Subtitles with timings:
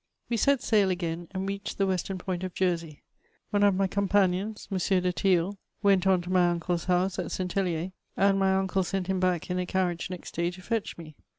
[0.29, 3.03] We set sail again, and reached the western point of Jersey.
[3.51, 4.77] One of my companions, M.
[4.79, 9.05] de Tillenl, went on to my nude's house at St HeHer, and my unde sent
[9.05, 11.13] him back in a caniage next day to fetch me.